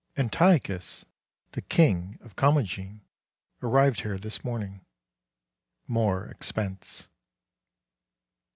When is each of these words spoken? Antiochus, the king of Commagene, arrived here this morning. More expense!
Antiochus, 0.17 1.05
the 1.51 1.61
king 1.61 2.17
of 2.23 2.35
Commagene, 2.35 3.01
arrived 3.61 4.01
here 4.01 4.17
this 4.17 4.43
morning. 4.43 4.83
More 5.87 6.25
expense! 6.25 7.07